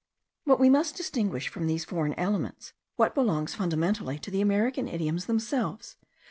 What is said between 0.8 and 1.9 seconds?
distinguish from these